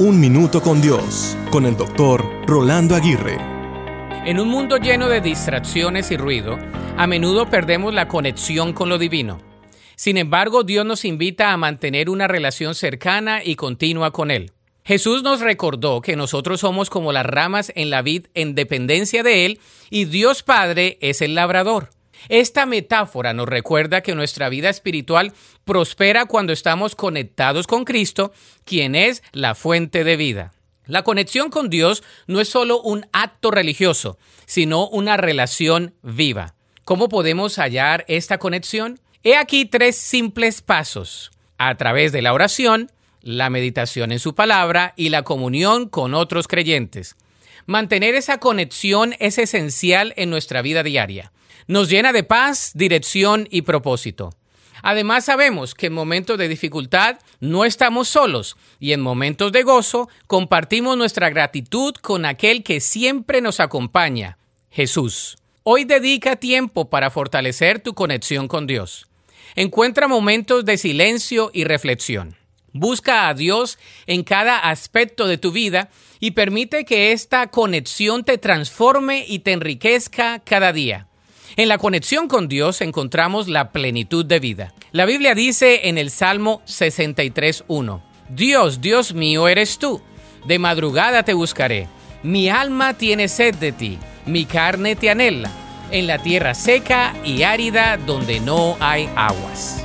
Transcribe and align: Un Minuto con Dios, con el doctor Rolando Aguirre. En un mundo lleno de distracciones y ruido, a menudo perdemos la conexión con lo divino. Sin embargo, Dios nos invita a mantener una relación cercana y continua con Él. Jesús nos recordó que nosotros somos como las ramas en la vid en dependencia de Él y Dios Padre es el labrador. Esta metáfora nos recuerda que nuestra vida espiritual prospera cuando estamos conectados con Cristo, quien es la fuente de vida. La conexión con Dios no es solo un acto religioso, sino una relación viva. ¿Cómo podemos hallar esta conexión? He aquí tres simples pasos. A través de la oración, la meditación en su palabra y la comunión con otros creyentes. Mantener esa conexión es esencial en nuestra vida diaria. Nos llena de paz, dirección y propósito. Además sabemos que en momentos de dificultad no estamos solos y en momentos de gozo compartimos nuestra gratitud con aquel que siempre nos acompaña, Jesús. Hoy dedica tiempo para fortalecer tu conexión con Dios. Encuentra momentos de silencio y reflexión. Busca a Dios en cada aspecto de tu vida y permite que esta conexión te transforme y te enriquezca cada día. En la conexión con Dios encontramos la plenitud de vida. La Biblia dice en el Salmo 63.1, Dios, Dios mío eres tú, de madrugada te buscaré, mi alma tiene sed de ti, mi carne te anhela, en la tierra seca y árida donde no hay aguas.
Un 0.00 0.20
Minuto 0.20 0.62
con 0.62 0.80
Dios, 0.80 1.36
con 1.50 1.66
el 1.66 1.76
doctor 1.76 2.24
Rolando 2.46 2.94
Aguirre. 2.94 3.36
En 4.24 4.38
un 4.38 4.46
mundo 4.46 4.76
lleno 4.76 5.08
de 5.08 5.20
distracciones 5.20 6.12
y 6.12 6.16
ruido, 6.16 6.56
a 6.96 7.08
menudo 7.08 7.50
perdemos 7.50 7.92
la 7.92 8.06
conexión 8.06 8.72
con 8.72 8.88
lo 8.88 8.96
divino. 8.96 9.40
Sin 9.96 10.16
embargo, 10.16 10.62
Dios 10.62 10.86
nos 10.86 11.04
invita 11.04 11.52
a 11.52 11.56
mantener 11.56 12.10
una 12.10 12.28
relación 12.28 12.76
cercana 12.76 13.42
y 13.42 13.56
continua 13.56 14.12
con 14.12 14.30
Él. 14.30 14.52
Jesús 14.84 15.24
nos 15.24 15.40
recordó 15.40 16.00
que 16.00 16.14
nosotros 16.14 16.60
somos 16.60 16.90
como 16.90 17.12
las 17.12 17.26
ramas 17.26 17.72
en 17.74 17.90
la 17.90 18.00
vid 18.00 18.26
en 18.34 18.54
dependencia 18.54 19.24
de 19.24 19.46
Él 19.46 19.58
y 19.90 20.04
Dios 20.04 20.44
Padre 20.44 20.98
es 21.00 21.22
el 21.22 21.34
labrador. 21.34 21.90
Esta 22.28 22.66
metáfora 22.66 23.32
nos 23.32 23.48
recuerda 23.48 24.02
que 24.02 24.14
nuestra 24.14 24.48
vida 24.48 24.68
espiritual 24.68 25.32
prospera 25.64 26.26
cuando 26.26 26.52
estamos 26.52 26.94
conectados 26.94 27.66
con 27.66 27.84
Cristo, 27.84 28.32
quien 28.64 28.94
es 28.94 29.22
la 29.32 29.54
fuente 29.54 30.04
de 30.04 30.16
vida. 30.16 30.52
La 30.86 31.02
conexión 31.02 31.50
con 31.50 31.68
Dios 31.68 32.02
no 32.26 32.40
es 32.40 32.48
solo 32.48 32.80
un 32.80 33.06
acto 33.12 33.50
religioso, 33.50 34.18
sino 34.46 34.88
una 34.88 35.18
relación 35.18 35.94
viva. 36.02 36.54
¿Cómo 36.84 37.10
podemos 37.10 37.58
hallar 37.58 38.06
esta 38.08 38.38
conexión? 38.38 38.98
He 39.22 39.36
aquí 39.36 39.66
tres 39.66 39.96
simples 39.96 40.62
pasos. 40.62 41.30
A 41.58 41.74
través 41.74 42.12
de 42.12 42.22
la 42.22 42.32
oración, 42.32 42.90
la 43.20 43.50
meditación 43.50 44.12
en 44.12 44.18
su 44.18 44.34
palabra 44.34 44.94
y 44.96 45.10
la 45.10 45.24
comunión 45.24 45.88
con 45.88 46.14
otros 46.14 46.48
creyentes. 46.48 47.16
Mantener 47.66 48.14
esa 48.14 48.38
conexión 48.38 49.14
es 49.18 49.38
esencial 49.38 50.14
en 50.16 50.30
nuestra 50.30 50.62
vida 50.62 50.82
diaria. 50.82 51.32
Nos 51.66 51.88
llena 51.88 52.12
de 52.12 52.22
paz, 52.22 52.72
dirección 52.74 53.46
y 53.50 53.62
propósito. 53.62 54.30
Además 54.82 55.24
sabemos 55.24 55.74
que 55.74 55.86
en 55.86 55.92
momentos 55.92 56.38
de 56.38 56.48
dificultad 56.48 57.18
no 57.40 57.64
estamos 57.64 58.08
solos 58.08 58.56
y 58.78 58.92
en 58.92 59.00
momentos 59.00 59.52
de 59.52 59.62
gozo 59.62 60.08
compartimos 60.26 60.96
nuestra 60.96 61.30
gratitud 61.30 61.94
con 61.94 62.24
aquel 62.24 62.62
que 62.62 62.80
siempre 62.80 63.40
nos 63.40 63.60
acompaña, 63.60 64.38
Jesús. 64.70 65.36
Hoy 65.64 65.84
dedica 65.84 66.36
tiempo 66.36 66.88
para 66.88 67.10
fortalecer 67.10 67.80
tu 67.80 67.94
conexión 67.94 68.48
con 68.48 68.66
Dios. 68.66 69.08
Encuentra 69.56 70.08
momentos 70.08 70.64
de 70.64 70.78
silencio 70.78 71.50
y 71.52 71.64
reflexión. 71.64 72.36
Busca 72.72 73.28
a 73.28 73.34
Dios 73.34 73.78
en 74.06 74.22
cada 74.24 74.58
aspecto 74.58 75.26
de 75.26 75.38
tu 75.38 75.52
vida 75.52 75.90
y 76.20 76.32
permite 76.32 76.84
que 76.84 77.12
esta 77.12 77.46
conexión 77.48 78.24
te 78.24 78.38
transforme 78.38 79.24
y 79.26 79.40
te 79.40 79.52
enriquezca 79.52 80.40
cada 80.40 80.72
día. 80.72 81.06
En 81.56 81.68
la 81.68 81.78
conexión 81.78 82.28
con 82.28 82.46
Dios 82.46 82.80
encontramos 82.82 83.48
la 83.48 83.72
plenitud 83.72 84.24
de 84.24 84.38
vida. 84.38 84.74
La 84.92 85.06
Biblia 85.06 85.34
dice 85.34 85.88
en 85.88 85.98
el 85.98 86.10
Salmo 86.10 86.62
63.1, 86.66 88.02
Dios, 88.28 88.80
Dios 88.80 89.14
mío 89.14 89.48
eres 89.48 89.78
tú, 89.78 90.02
de 90.46 90.58
madrugada 90.58 91.24
te 91.24 91.34
buscaré, 91.34 91.88
mi 92.22 92.48
alma 92.48 92.94
tiene 92.94 93.28
sed 93.28 93.54
de 93.54 93.72
ti, 93.72 93.98
mi 94.26 94.44
carne 94.44 94.96
te 94.96 95.10
anhela, 95.10 95.50
en 95.90 96.06
la 96.06 96.18
tierra 96.18 96.54
seca 96.54 97.14
y 97.24 97.42
árida 97.42 97.96
donde 97.96 98.40
no 98.40 98.76
hay 98.80 99.08
aguas. 99.16 99.84